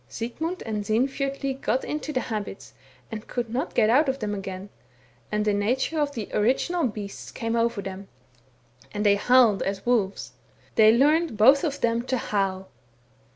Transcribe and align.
Sigmund 0.07 0.63
and 0.65 0.83
Sinfjotli 0.83 1.53
got 1.61 1.83
into 1.83 2.11
the 2.11 2.21
habits, 2.21 2.73
and 3.11 3.27
could 3.27 3.51
not 3.53 3.75
get 3.75 3.87
out 3.87 4.09
of 4.09 4.17
them 4.17 4.33
again, 4.33 4.69
and 5.31 5.45
the 5.45 5.53
nature 5.53 5.99
of 5.99 6.15
the 6.15 6.27
original 6.33 6.87
beasts 6.87 7.31
came 7.31 7.55
over 7.55 7.83
them, 7.83 8.07
and 8.91 9.05
they 9.05 9.13
howled 9.15 9.61
as 9.61 9.85
wolves— 9.85 10.31
they 10.75 10.91
learned 10.91 11.37
both 11.37 11.63
of 11.63 11.81
them 11.81 12.01
to 12.01 12.17
howl. 12.17 12.67